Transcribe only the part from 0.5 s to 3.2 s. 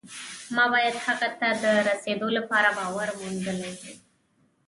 ما باید هغه ته د رسېدو لپاره باور